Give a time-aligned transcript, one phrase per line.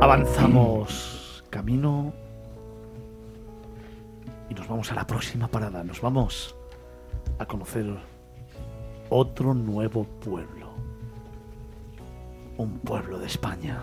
[0.00, 2.12] Avanzamos camino
[4.48, 5.82] y nos vamos a la próxima parada.
[5.82, 6.54] Nos vamos
[7.40, 7.84] a conocer
[9.10, 10.70] otro nuevo pueblo.
[12.58, 13.82] Un pueblo de España.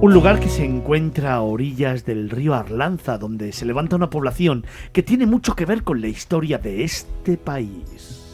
[0.00, 4.64] Un lugar que se encuentra a orillas del río Arlanza, donde se levanta una población
[4.94, 8.27] que tiene mucho que ver con la historia de este país.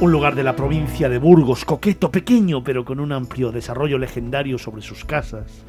[0.00, 4.56] Un lugar de la provincia de Burgos, coqueto, pequeño, pero con un amplio desarrollo legendario
[4.56, 5.64] sobre sus casas,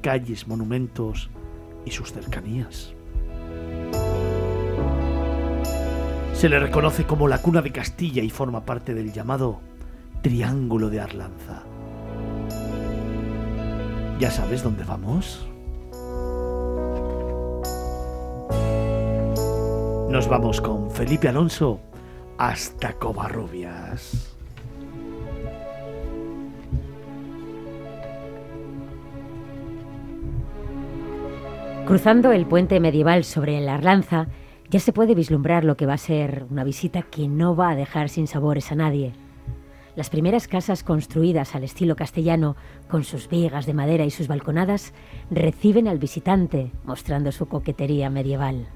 [0.00, 1.30] calles, monumentos
[1.84, 2.94] y sus cercanías.
[6.32, 9.58] Se le reconoce como la cuna de Castilla y forma parte del llamado
[10.22, 11.64] Triángulo de Arlanza.
[14.20, 15.44] ¿Ya sabes dónde vamos?
[20.08, 21.80] Nos vamos con Felipe Alonso
[22.42, 24.34] hasta Covarrubias.
[31.86, 34.26] Cruzando el puente medieval sobre la Arlanza,
[34.70, 37.76] ya se puede vislumbrar lo que va a ser una visita que no va a
[37.76, 39.12] dejar sin sabores a nadie.
[39.94, 42.56] Las primeras casas construidas al estilo castellano,
[42.88, 44.94] con sus vigas de madera y sus balconadas,
[45.30, 48.66] reciben al visitante, mostrando su coquetería medieval.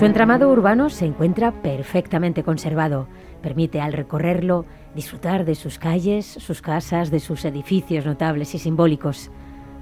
[0.00, 3.06] Su entramado urbano se encuentra perfectamente conservado.
[3.42, 9.30] Permite al recorrerlo disfrutar de sus calles, sus casas, de sus edificios notables y simbólicos.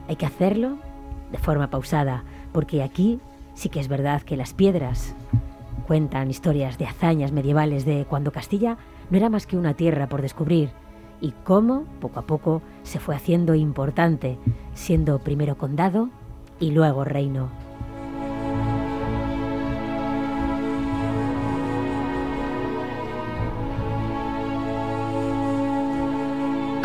[0.08, 0.76] Hay que hacerlo
[1.30, 3.20] de forma pausada, porque aquí
[3.54, 5.14] sí que es verdad que las piedras
[5.86, 8.76] cuentan historias de hazañas medievales de cuando Castilla
[9.10, 10.70] no era más que una tierra por descubrir
[11.20, 14.36] y cómo poco a poco se fue haciendo importante,
[14.74, 16.08] siendo primero condado
[16.58, 17.67] y luego reino.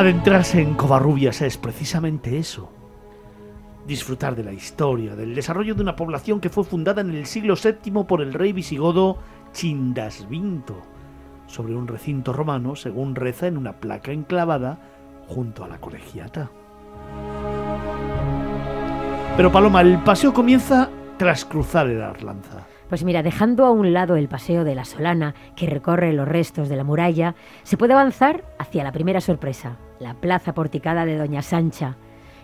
[0.03, 2.69] Adentrarse en Covarrubias es precisamente eso.
[3.87, 7.55] Disfrutar de la historia, del desarrollo de una población que fue fundada en el siglo
[7.55, 9.19] VII por el rey visigodo
[9.53, 10.75] Chindasvinto,
[11.47, 14.77] sobre un recinto romano, según reza en una placa enclavada
[15.29, 16.51] junto a la colegiata.
[19.37, 22.67] Pero Paloma, el paseo comienza tras cruzar el Arlanza.
[22.89, 26.67] Pues mira, dejando a un lado el paseo de la Solana, que recorre los restos
[26.67, 31.41] de la muralla, se puede avanzar hacia la primera sorpresa, la plaza porticada de Doña
[31.41, 31.97] Sancha.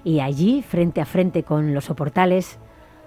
[0.04, 2.58] Y allí, frente a frente con los soportales,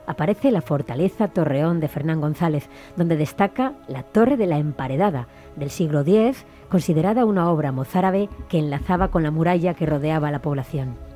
[0.06, 5.26] aparece la fortaleza Torreón de Fernán González, donde destaca la Torre de la Emparedada
[5.56, 10.42] del siglo X, considerada una obra mozárabe que enlazaba con la muralla que rodeaba la
[10.42, 11.11] población.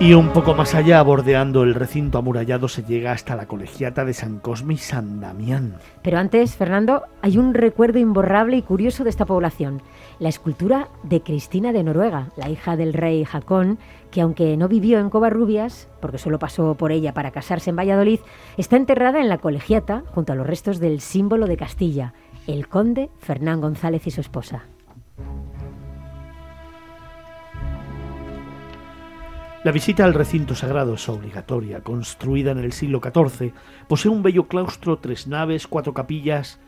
[0.00, 4.14] Y un poco más allá, bordeando el recinto amurallado, se llega hasta la colegiata de
[4.14, 5.76] San Cosme y San Damián.
[6.02, 9.80] Pero antes, Fernando, hay un recuerdo imborrable y curioso de esta población.
[10.18, 13.78] La escultura de Cristina de Noruega, la hija del rey Jacón,
[14.10, 18.20] que aunque no vivió en Covarrubias, porque solo pasó por ella para casarse en Valladolid,
[18.56, 22.12] está enterrada en la colegiata junto a los restos del símbolo de Castilla,
[22.48, 24.64] el conde Fernán González y su esposa.
[29.64, 33.52] La visita al recinto sagrado es obligatoria, construida en el siglo XIV.
[33.86, 36.58] Posee un bello claustro, tres naves, cuatro capillas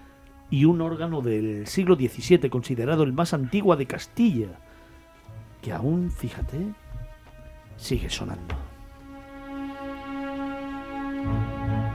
[0.49, 4.60] y un órgano del siglo XVII, considerado el más antiguo de Castilla,
[5.61, 6.73] que aún, fíjate,
[7.76, 8.55] sigue sonando.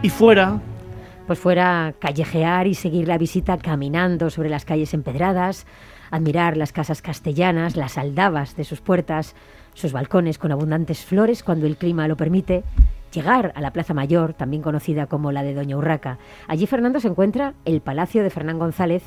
[0.02, 0.60] Y fuera,
[1.28, 5.66] pues fuera callejear y seguir la visita caminando sobre las calles empedradas,
[6.12, 9.36] admirar las casas castellanas, las aldabas de sus puertas,
[9.74, 12.64] sus balcones con abundantes flores cuando el clima lo permite,
[13.12, 16.18] llegar a la Plaza Mayor, también conocida como la de Doña Urraca.
[16.48, 19.04] Allí Fernando se encuentra el Palacio de Fernán González,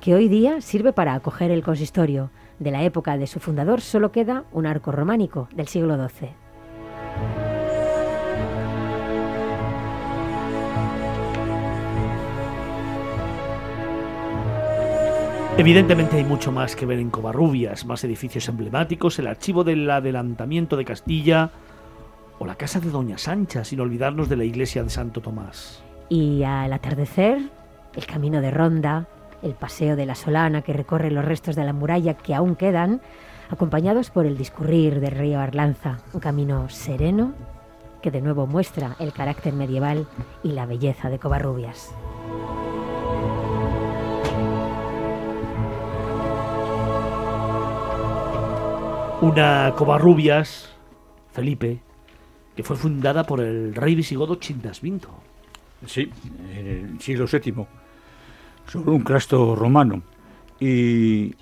[0.00, 2.30] que hoy día sirve para acoger el consistorio.
[2.58, 6.41] De la época de su fundador solo queda un arco románico del siglo XII.
[15.58, 20.78] Evidentemente hay mucho más que ver en Covarrubias, más edificios emblemáticos, el archivo del adelantamiento
[20.78, 21.50] de Castilla
[22.38, 25.84] o la casa de Doña Sancha, sin olvidarnos de la iglesia de Santo Tomás.
[26.08, 27.38] Y al atardecer,
[27.94, 29.06] el camino de Ronda,
[29.42, 33.02] el paseo de la Solana que recorre los restos de la muralla que aún quedan,
[33.50, 37.34] acompañados por el discurrir del río Arlanza, un camino sereno
[38.00, 40.08] que de nuevo muestra el carácter medieval
[40.42, 41.92] y la belleza de Covarrubias.
[49.22, 50.68] Una Covarrubias
[51.30, 51.78] Felipe,
[52.56, 55.10] que fue fundada por el rey visigodo Chindasvinto.
[55.86, 56.10] Sí,
[56.52, 57.64] en el siglo VII,
[58.66, 60.02] sobre un claustro romano.
[60.58, 61.36] Y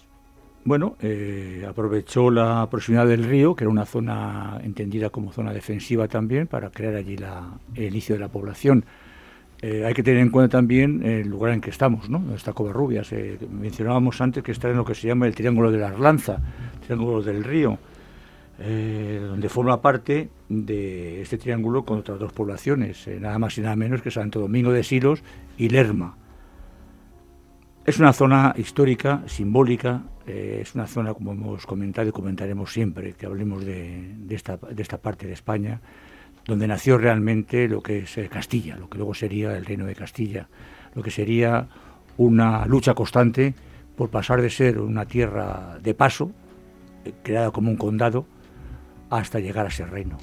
[0.63, 6.07] bueno, eh, aprovechó la proximidad del río, que era una zona entendida como zona defensiva
[6.07, 8.85] también, para crear allí la, el inicio de la población.
[9.63, 12.35] Eh, hay que tener en cuenta también el lugar en que estamos, ¿no?
[12.35, 13.11] Está Covarrubias.
[13.13, 16.41] Eh, mencionábamos antes que está en lo que se llama el Triángulo de la Arlanza,
[16.91, 17.79] Triángulo del Río,
[18.59, 23.77] eh, donde forma parte de este triángulo con otras dos poblaciones, nada más y nada
[23.77, 25.23] menos que Santo Domingo de Silos
[25.57, 26.17] y Lerma.
[27.87, 33.27] Es una zona histórica, simbólica, es una zona, como hemos comentado y comentaremos siempre, que
[33.27, 35.81] hablemos de, esta, de esta parte de España,
[36.45, 39.95] donde nació realmente lo que es eh, Castilla, lo que luego sería el reino de
[39.95, 40.49] Castilla,
[40.97, 41.69] lo que sería
[42.17, 43.55] una lucha constante
[43.97, 46.40] por pasar de ser una tierra de paso, eh,
[47.23, 48.27] creada como un condado,
[49.11, 50.19] hasta llegar a ser reino.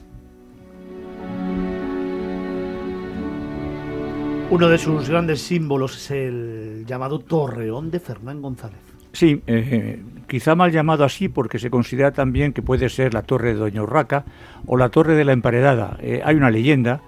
[4.49, 8.79] Uno de sus grandes símbolos es el llamado Torreón de Fernán González.
[9.11, 13.49] Sí, eh, quizá mal llamado así porque se considera también que puede ser la torre
[13.49, 14.23] de Doña Urraca
[14.65, 15.97] o la torre de la Emparedada.
[16.01, 17.01] Eh, hay una leyenda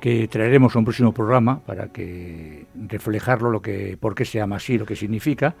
[0.00, 4.56] que traeremos a un próximo programa para que reflejarlo lo que por qué se llama
[4.56, 5.56] así, lo que significa.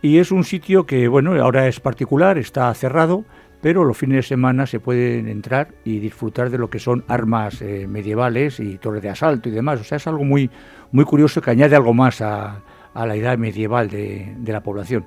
[0.00, 3.24] Y es un sitio que bueno, ahora es particular, está cerrado,
[3.60, 7.60] pero los fines de semana se pueden entrar y disfrutar de lo que son armas
[7.62, 9.80] eh, medievales y torres de asalto y demás.
[9.80, 10.50] O sea, es algo muy
[10.92, 12.62] muy curioso que añade algo más a
[12.94, 15.06] a la edad medieval de, la población.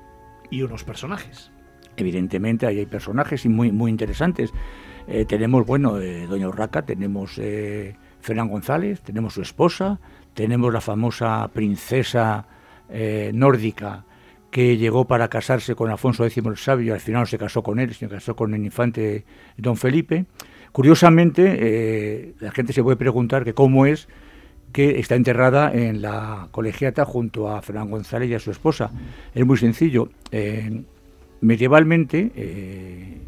[0.50, 1.50] Y unos personajes.
[1.96, 4.50] Evidentemente ahí hay personajes y muy, muy interesantes.
[5.06, 7.40] Eh, tenemos, bueno, eh, Doña Urraca, tenemos
[8.20, 9.98] Fernán González, tenemos su esposa,
[10.32, 12.46] tenemos la famosa princesa
[13.32, 14.04] nórdica
[14.52, 17.80] que llegó para casarse con Alfonso X el Sabio al final no se casó con
[17.80, 19.24] él, sino se casó con el infante
[19.56, 20.26] Don Felipe.
[20.70, 24.08] Curiosamente, la gente se puede preguntar que cómo es
[24.72, 28.90] que está enterrada en la colegiata junto a Fernán González y a su esposa.
[29.34, 30.08] Es muy sencillo.
[30.30, 30.82] Eh,
[31.42, 33.20] medievalmente, eh,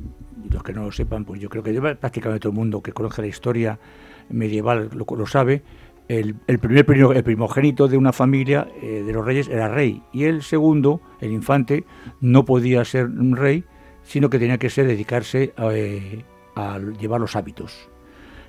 [0.50, 3.22] los que no lo sepan, pues yo creo que prácticamente todo el mundo que conoce
[3.22, 3.78] la historia
[4.30, 5.62] medieval lo, sabe,
[6.08, 6.84] el, primer
[7.24, 11.84] primogénito de una familia eh, de los reyes era rey y el segundo, el infante,
[12.20, 13.64] no podía ser un rey,
[14.02, 17.88] sino que tenía que ser dedicarse a llevar los hábitos.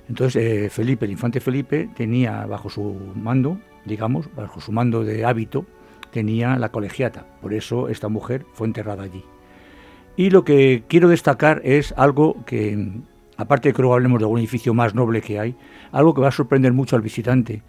[0.08, 5.24] Entonces eh, Felipe, el infante Felipe, tenía bajo su mando, digamos, bajo su mando de
[5.24, 5.66] hábito,
[6.12, 7.26] tenía la colegiata.
[7.40, 9.24] Por eso esta mujer fue enterrada allí.
[10.16, 13.02] Y lo que quiero destacar es algo que,
[13.36, 15.56] aparte de que luego hablemos de algún edificio más noble que hay,
[15.92, 17.62] algo que va a sorprender mucho al visitante.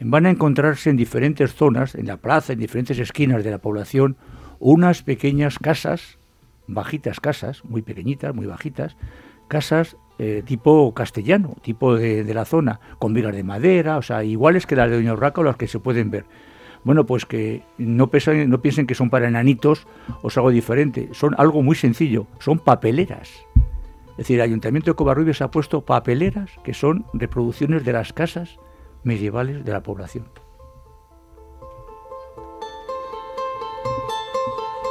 [0.00, 4.16] Van a encontrarse en diferentes zonas, en la plaza, en diferentes esquinas de la población,
[4.58, 6.18] unas pequeñas casas,
[6.66, 8.96] bajitas casas, muy pequeñitas, muy bajitas,
[9.48, 14.66] casas eh, tipo castellano, tipo de, la zona, con vigas de madera, o sea, iguales
[14.66, 16.24] que las de Doña Urraca o las que se pueden ver.
[16.84, 19.86] Bueno, pues que no, pesan, no piensen que son para enanitos
[20.22, 23.30] o es algo diferente, son algo muy sencillo, son papeleras.
[24.12, 28.58] Es decir, el Ayuntamiento de Covarrubias ha puesto papeleras que son reproducciones de las casas
[29.04, 30.28] medievales de la población.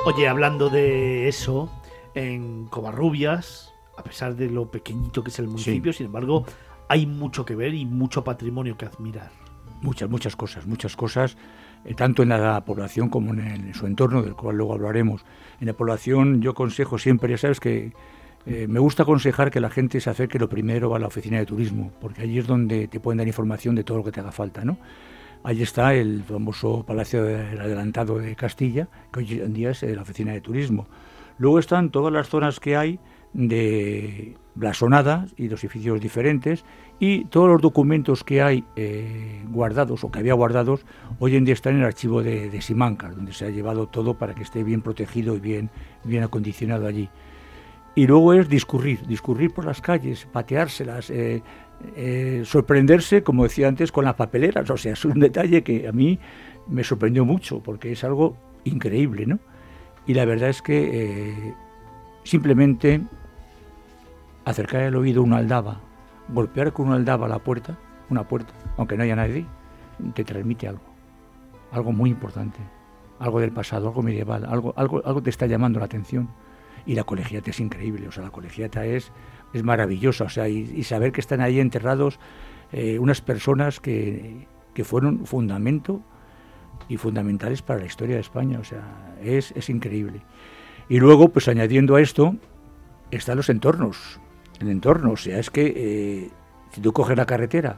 [0.03, 1.69] Oye, hablando de eso,
[2.15, 6.43] en Covarrubias, a pesar de lo pequeñito que es el municipio, sin embargo,
[6.89, 9.29] hay mucho que ver y mucho patrimonio que admirar.
[9.81, 11.37] Muchas, muchas cosas, muchas cosas,
[11.85, 15.23] eh, tanto en la población como en, su entorno, del cual luego hablaremos.
[15.59, 17.93] En la población yo aconsejo siempre, ya sabes que
[18.45, 21.45] eh, me gusta aconsejar que la gente se acerque lo primero a la oficina de
[21.45, 24.31] turismo, porque allí es donde te pueden dar información de todo lo que te haga
[24.31, 24.77] falta, ¿no?
[25.43, 29.95] Allí está el famoso Palacio del Adelantado de Castilla, que hoy en día es eh,
[29.95, 30.87] la oficina de turismo.
[31.37, 32.99] Luego están todas las zonas que hay
[33.33, 36.65] de blasonadas y dos edificios diferentes
[36.99, 40.85] y todos los documentos que hay eh, guardados o que había guardados
[41.19, 44.15] hoy en día están en el archivo de, de Simancas, donde se ha llevado todo
[44.15, 45.69] para que esté bien protegido y bien,
[46.03, 47.09] bien acondicionado allí.
[47.95, 51.43] Y luego es discurrir, discurrir por las calles, pateárselas, eh,
[51.95, 54.69] eh, sorprenderse, como decía antes, con las papeleras.
[54.69, 56.19] O sea, es un detalle que a mí
[56.67, 59.39] me sorprendió mucho porque es algo increíble, ¿no?
[60.07, 61.53] Y la verdad es que
[62.23, 63.01] simplemente
[64.45, 65.81] acercar el oído a una aldaba,
[66.29, 67.77] golpear con una aldaba la puerta,
[68.09, 69.45] una puerta, aunque no haya nadie,
[70.13, 70.83] te transmite algo,
[71.71, 72.59] algo muy importante,
[73.19, 76.29] algo del pasado, algo medieval, algo, algo, algo te está llamando la atención.
[76.85, 79.11] Y la colegiata es increíble, o sea, la colegiata es,
[79.53, 82.19] es maravillosa, o sea, y, saber que están ahí enterrados
[82.71, 86.01] eh, unas personas que, que fueron fundamento
[86.87, 90.21] y fundamentales para la historia de España, o sea, es, es increíble.
[90.89, 92.35] Y luego, pues añadiendo a esto,
[93.11, 94.19] están los entornos,
[94.59, 95.11] el entorno.
[95.11, 96.29] O sea, es que eh,
[96.71, 97.77] si tú coges la carretera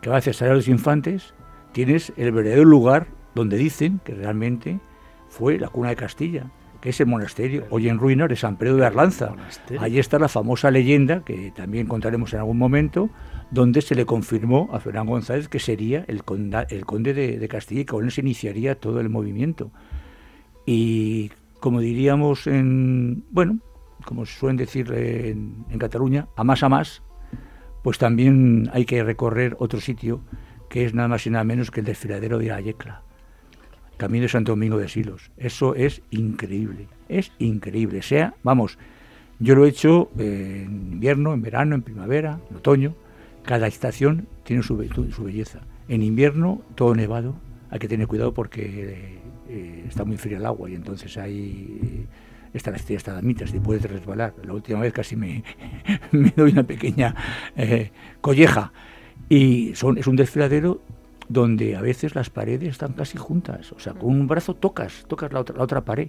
[0.00, 1.34] que va hacia de los Infantes,
[1.72, 4.80] tienes el verdadero lugar donde dicen que realmente
[5.28, 6.50] fue la cuna de Castilla,
[6.86, 9.34] que es el monasterio, hoy en ruinas de San Pedro de Arlanza.
[9.80, 13.10] Allí está la famosa leyenda, que también contaremos en algún momento,
[13.50, 16.22] donde se le confirmó a Fernán González que sería el,
[16.70, 19.72] el conde de, Castilla y con él se iniciaría todo el movimiento.
[20.64, 23.58] Y como diríamos en, bueno,
[24.04, 27.02] como suelen decir en, en Cataluña, a más a más,
[27.82, 30.20] pues también hay que recorrer otro sitio
[30.70, 33.02] que es nada más y nada menos que el desfiladero de Ayecla,
[33.96, 35.30] camino de Santo Domingo de Silos.
[35.36, 38.02] Eso es increíble, es increíble.
[38.02, 38.78] Sea, vamos,
[39.38, 42.94] yo lo he hecho en invierno, en verano, en primavera, en otoño.
[43.42, 45.60] Cada estación tiene su, su belleza.
[45.88, 47.36] En invierno, todo nevado,
[47.70, 52.06] hay que tener cuidado porque eh, está muy frío el agua y entonces hay
[52.56, 54.34] está la estrella damitas y puedes resbalar.
[54.44, 55.44] La última vez casi me,
[56.12, 57.14] me doy una pequeña
[57.56, 58.72] eh, colleja.
[59.28, 60.82] Y son, es un desfiladero
[61.28, 63.72] donde a veces las paredes están casi juntas.
[63.72, 66.08] O sea, con un brazo tocas, tocas la otra, la otra pared.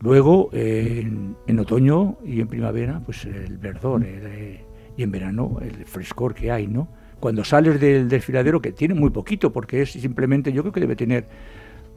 [0.00, 4.02] Luego, en, otoño y en primavera, pues el verdor.
[4.04, 4.64] Eh,
[4.96, 6.88] y en verano, el frescor que hay, ¿no?
[7.20, 10.96] Cuando sales del desfiladero, que tiene muy poquito, porque es simplemente, yo creo que debe
[10.96, 11.28] tener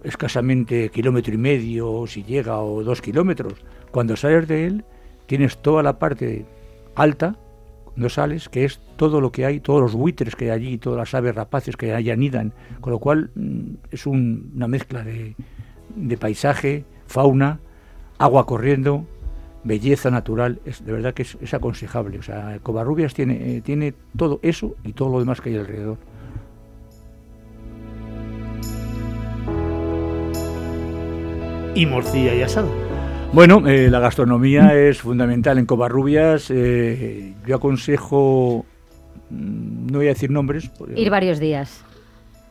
[0.03, 3.53] escasamente kilómetro y medio, si llega, o dos kilómetros.
[3.91, 4.85] Cuando sales de él,
[5.25, 6.45] tienes toda la parte
[6.95, 7.37] alta,
[7.95, 10.97] no sales, que es todo lo que hay, todos los buitres que hay allí, todas
[10.97, 15.35] las aves rapaces que allí anidan, con lo cual mm, es una mezcla de,
[16.17, 17.59] paisaje, fauna,
[18.17, 19.05] agua corriendo,
[19.63, 22.19] belleza natural, es, de verdad que es, aconsejable.
[22.19, 25.97] O sea, Covarrubias tiene, eh, tiene todo eso y todo lo demás que hay alrededor.
[31.75, 32.92] y morcilla y asado.
[33.33, 36.51] Bueno, eh, la gastronomía es fundamental en Covarrubias.
[36.51, 38.63] Eh, yo aconsejo,
[39.31, 40.69] mm, no voy a decir nombres.
[40.95, 41.83] Ir varios días.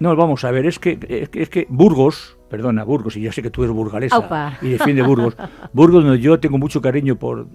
[0.01, 0.99] No, vamos a ver, es que,
[1.33, 5.37] es que, Burgos, perdona, Burgos, y yo sé que tú eres burgalesa y defiende Burgos.
[5.73, 7.47] Burgos, donde yo tengo mucho cariño por,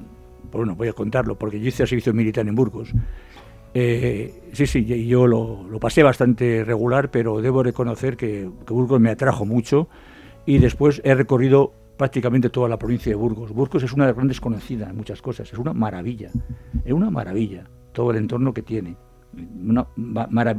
[0.54, 2.94] bueno, voy a contarlo, porque yo hice servicio militar en Burgos.
[3.74, 9.02] Eh, sí, sí, yo lo, lo, pasé bastante regular, pero debo reconocer que, que Burgos
[9.02, 9.90] me atrajo mucho
[10.46, 13.51] y después he recorrido prácticamente toda la provincia de Burgos.
[13.51, 16.30] Burgos es una de las grandes conocidas en muchas cosas, es una maravilla,
[16.86, 18.96] es una maravilla todo el entorno que tiene.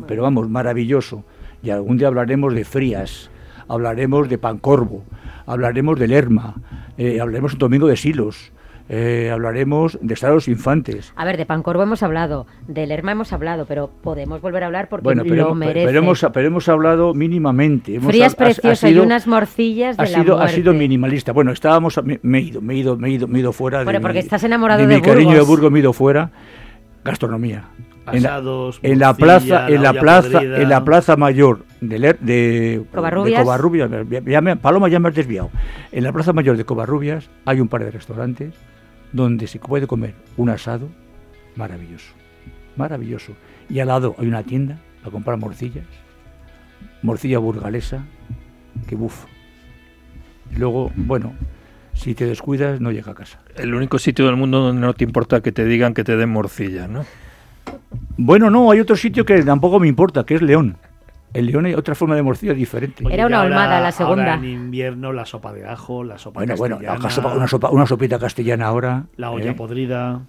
[0.09, 1.25] pero vamos, maravilloso.
[1.62, 3.30] Y algún día hablaremos de Frías,
[3.68, 5.04] hablaremos de Pancorvo,
[5.47, 6.57] hablaremos de Lerma,
[6.97, 8.52] eh, hablaremos un domingo de Silos,
[8.88, 11.12] eh, hablaremos de los Infantes.
[11.14, 14.88] A ver, de Pancorvo hemos hablado, de Lerma hemos hablado, pero podemos volver a hablar
[14.88, 15.87] porque lo merece.
[15.87, 17.97] Pero hemos, pero hemos hablado mínimamente.
[17.97, 21.33] Hemos, Frías preciosas y unas morcillas de ha sido, Ha sido minimalista.
[21.33, 23.85] Bueno, estábamos, me, he ido, me he ido, me he ido, me he ido fuera.
[23.85, 26.30] Bueno, porque estás enamorado de, mi cariño de Burgos, me he ido fuera.
[27.04, 27.64] Gastronomía.
[28.11, 28.42] en la,
[28.83, 33.47] en la plaza, en la plaza, en la plaza mayor de, de Covarrubias,
[34.62, 35.50] Paloma ya me has desviado.
[35.92, 38.54] En la plaza mayor de Covarrubias hay un par de restaurantes
[39.12, 40.88] donde se puede comer un asado
[41.57, 42.12] maravilloso,
[42.77, 43.35] maravilloso.
[43.69, 45.87] Y al lado hay una tienda para comprar morcillas,
[47.03, 48.05] morcilla burgalesa,
[48.87, 49.27] que buf.
[50.57, 51.35] Luego, bueno,
[51.95, 53.41] si te descuidas no llega a casa.
[53.57, 56.31] El único sitio del mundo donde no te importa que te digan que te den
[56.31, 57.05] morcilla, ¿no?
[58.17, 60.77] Bueno, no, hay otro sitio que tampoco me importa, que es León.
[61.35, 63.04] El león hay otra forma de morcilla diferente.
[63.11, 64.35] Era una olmada la segunda.
[64.35, 68.66] en invierno la sopa de ajo, la sopa bueno, Bueno, una, sopa, una sopita castellana
[68.66, 69.04] ahora.
[69.16, 69.54] La olla ¿eh?
[69.54, 70.23] podrida.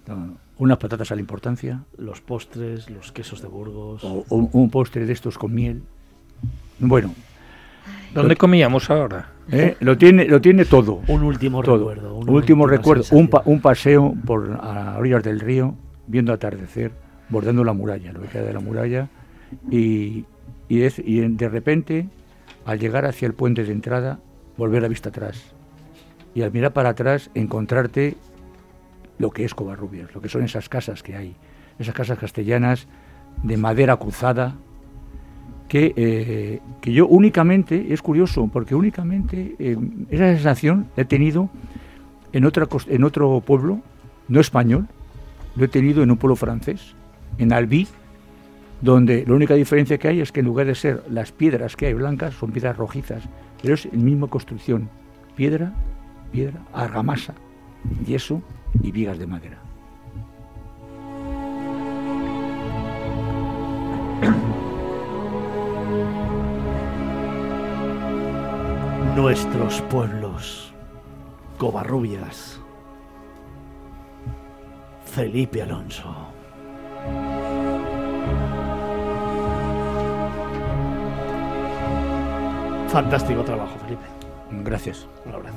[0.58, 1.84] unas patatas a la importancia.
[1.96, 4.04] Los postres, los quesos de Burgos.
[4.04, 5.82] O, un postre de estos con miel.
[6.78, 7.14] Bueno.
[8.14, 9.30] ¿Dónde comíamos ahora?
[9.50, 9.76] ¿Eh?
[9.80, 11.00] Lo tiene lo tiene todo.
[11.06, 12.16] Un último recuerdo.
[12.16, 13.04] Un último recuerdo.
[13.12, 15.74] Un, un, paseo por a orillas del río,
[16.06, 16.92] viendo atardecer,
[17.28, 19.08] bordando la muralla, lo que queda de la muralla.
[19.70, 20.24] Y,
[20.68, 22.08] y, es, y de repente,
[22.64, 24.20] al llegar hacia el puente de entrada,
[24.56, 25.54] volver la vista atrás.
[26.34, 28.16] Y al mirar para atrás, encontrarte
[29.18, 31.36] lo que es Covarrubias, lo que son esas casas que hay,
[31.78, 32.86] esas casas castellanas
[33.42, 34.56] de madera cruzada,
[35.68, 39.76] que, eh, que yo únicamente, es curioso, porque únicamente eh,
[40.10, 41.48] esa sensación he tenido
[42.32, 43.80] en, otra, en otro pueblo,
[44.28, 44.88] no español,
[45.54, 46.94] lo he tenido en un pueblo francés,
[47.38, 47.86] en Albi,
[48.80, 51.86] donde la única diferencia que hay es que en lugar de ser las piedras que
[51.86, 53.22] hay blancas, son piedras rojizas,
[53.60, 54.88] pero es la misma construcción,
[55.36, 55.72] piedra,
[56.32, 57.34] piedra, argamasa,
[58.06, 58.42] yeso
[58.82, 59.58] y vigas de madera.
[69.16, 70.72] Nuestros pueblos,
[71.58, 72.58] Covarrubias,
[75.04, 76.39] Felipe Alonso.
[82.92, 84.02] Fantástico trabajo, Felipe.
[84.50, 85.06] Gracias.
[85.24, 85.56] Un abrazo.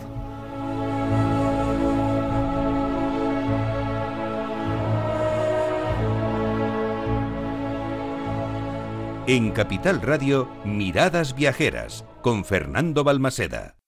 [9.25, 13.82] En Capital Radio, Miradas Viajeras, con Fernando Balmaseda.